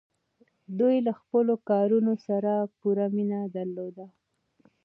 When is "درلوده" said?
3.55-4.05